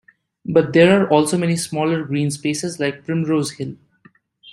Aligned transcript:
But 0.47 0.73
there 0.73 0.99
are 1.03 1.07
also 1.09 1.37
many 1.37 1.55
smaller 1.55 2.03
green 2.03 2.31
spaces, 2.31 2.79
like 2.79 3.05
Primrose 3.05 3.51
Hill. 3.51 3.75